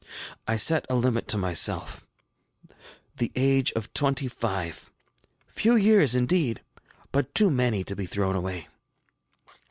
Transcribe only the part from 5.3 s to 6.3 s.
few years